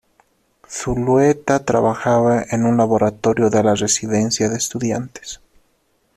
[0.67, 5.39] Zulueta trabajaba en un laboratorio de la Residencia de Estudiantes.